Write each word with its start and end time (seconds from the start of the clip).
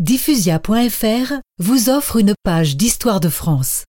Diffusia.fr 0.00 1.40
vous 1.58 1.90
offre 1.90 2.18
une 2.18 2.34
page 2.44 2.76
d'histoire 2.76 3.18
de 3.18 3.28
France. 3.28 3.82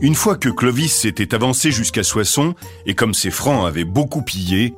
Une 0.00 0.16
fois 0.16 0.36
que 0.36 0.48
Clovis 0.48 0.92
s'était 0.92 1.32
avancé 1.32 1.70
jusqu'à 1.70 2.02
Soissons, 2.02 2.56
et 2.86 2.96
comme 2.96 3.14
ses 3.14 3.30
francs 3.30 3.64
avaient 3.68 3.84
beaucoup 3.84 4.22
pillé, 4.22 4.74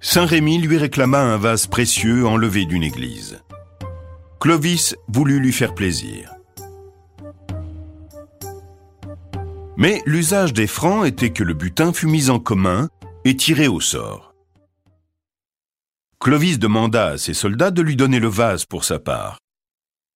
Saint-Rémy 0.00 0.58
lui 0.58 0.76
réclama 0.76 1.18
un 1.18 1.38
vase 1.38 1.66
précieux 1.66 2.26
enlevé 2.26 2.66
d'une 2.66 2.82
église. 2.82 3.40
Clovis 4.38 4.96
voulut 5.08 5.40
lui 5.40 5.54
faire 5.54 5.74
plaisir. 5.74 6.34
Mais 9.78 10.02
l'usage 10.04 10.52
des 10.52 10.66
francs 10.66 11.06
était 11.06 11.30
que 11.30 11.42
le 11.42 11.54
butin 11.54 11.94
fût 11.94 12.06
mis 12.06 12.28
en 12.28 12.38
commun 12.38 12.90
et 13.24 13.34
tiré 13.34 13.66
au 13.66 13.80
sort. 13.80 14.33
Clovis 16.24 16.58
demanda 16.58 17.08
à 17.08 17.18
ses 17.18 17.34
soldats 17.34 17.70
de 17.70 17.82
lui 17.82 17.96
donner 17.96 18.18
le 18.18 18.28
vase 18.28 18.64
pour 18.64 18.84
sa 18.84 18.98
part. 18.98 19.36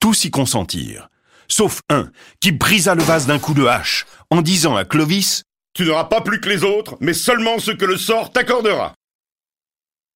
Tous 0.00 0.25
y 0.25 0.30
consentirent, 0.30 1.11
sauf 1.49 1.82
un 1.90 2.11
qui 2.40 2.50
brisa 2.50 2.94
le 2.94 3.03
vase 3.03 3.26
d'un 3.26 3.39
coup 3.39 3.53
de 3.53 3.66
hache 3.66 4.07
en 4.30 4.40
disant 4.40 4.75
à 4.75 4.86
Clovis 4.86 5.43
Tu 5.75 5.85
n'auras 5.85 6.07
pas 6.07 6.22
plus 6.22 6.40
que 6.40 6.49
les 6.49 6.64
autres, 6.64 6.96
mais 7.00 7.13
seulement 7.13 7.58
ce 7.58 7.72
que 7.72 7.85
le 7.85 7.99
sort 7.99 8.32
t'accordera. 8.32 8.94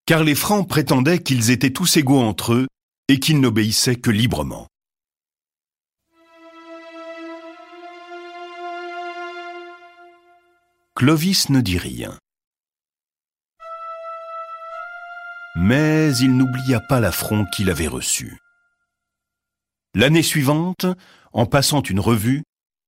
Car 0.06 0.24
les 0.24 0.34
Francs 0.34 0.66
prétendaient 0.66 1.22
qu'ils 1.22 1.50
étaient 1.50 1.74
tous 1.74 1.98
égaux 1.98 2.22
entre 2.22 2.54
eux 2.54 2.68
et 3.08 3.20
qu'ils 3.20 3.42
n'obéissaient 3.42 3.96
que 3.96 4.10
librement. 4.10 4.68
Clovis 10.94 11.50
ne 11.50 11.60
dit 11.60 11.76
rien. 11.76 12.16
Mais 15.54 16.16
il 16.16 16.36
n'oublia 16.36 16.80
pas 16.80 17.00
l'affront 17.00 17.44
qu'il 17.46 17.70
avait 17.70 17.88
reçu. 17.88 18.38
L'année 19.94 20.22
suivante, 20.22 20.86
en 21.32 21.46
passant 21.46 21.82
une 21.82 22.00
revue, 22.00 22.42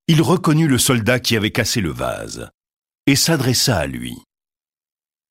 il 0.08 0.22
reconnut 0.22 0.68
le 0.68 0.78
soldat 0.78 1.20
qui 1.20 1.36
avait 1.36 1.50
cassé 1.50 1.80
le 1.80 1.90
vase 1.90 2.50
et 3.06 3.16
s'adressa 3.16 3.78
à 3.78 3.86
lui. 3.86 4.16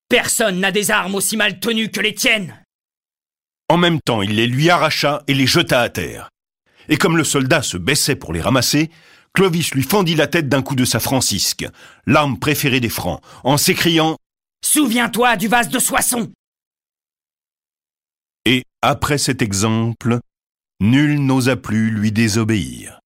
Personne 0.09 0.59
n'a 0.59 0.72
des 0.72 0.92
armes 0.92 1.16
aussi 1.16 1.38
mal 1.38 1.59
tenues 1.59 1.89
que 1.89 2.02
les 2.02 2.14
tiennes. 2.14 2.64
En 3.70 3.78
même 3.78 4.00
temps, 4.00 4.22
il 4.22 4.36
les 4.36 4.45
lui 4.45 4.70
arracha 4.70 5.23
et 5.28 5.34
les 5.34 5.48
jeta 5.48 5.81
à 5.81 5.89
terre. 5.89 6.30
Et 6.89 6.98
comme 6.98 7.17
le 7.17 7.23
soldat 7.23 7.64
se 7.64 7.78
baissait 7.78 8.16
pour 8.16 8.34
les 8.34 8.42
ramasser, 8.42 8.92
Clovis 9.34 9.72
lui 9.73 9.81
fendit 9.81 10.16
la 10.16 10.28
tête 10.28 10.50
d'un 10.50 10.61
coup 10.61 10.76
de 10.76 10.86
sa 10.86 11.00
francisque, 11.00 11.66
l'arme 12.06 12.38
préférée 12.38 12.80
des 12.80 12.89
Francs, 12.89 13.22
en 13.44 13.58
s'écriant 13.58 14.17
Souviens-toi 14.64 15.38
du 15.38 15.48
vase 15.48 15.70
de 15.70 15.80
Soissons 15.80 16.31
après 18.86 19.17
cet 19.17 19.42
exemple, 19.42 20.20
nul 20.81 21.26
n'osa 21.26 21.56
plus 21.56 21.89
lui 21.89 22.12
désobéir. 22.12 23.00